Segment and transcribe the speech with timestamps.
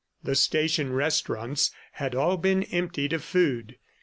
[0.23, 3.77] The station restaurants had all been emptied of food.